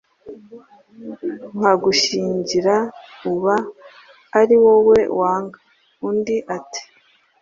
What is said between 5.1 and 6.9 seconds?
wanga». Undi, ati«